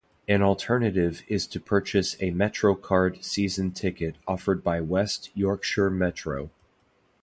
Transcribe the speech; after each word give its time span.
An 0.27 0.41
alternative 0.41 1.21
is 1.27 1.45
to 1.45 1.59
purchase 1.59 2.15
a 2.15 2.31
'MetroCard' 2.31 3.23
season 3.23 3.69
ticket 3.69 4.15
offered 4.27 4.63
by 4.63 4.81
West 4.81 5.29
Yorkshire 5.35 5.91
Metro. 5.91 6.49